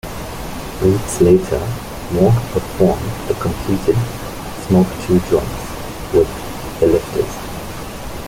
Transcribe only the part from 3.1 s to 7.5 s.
the completed "Smoke Two Joints" with "The Lifters".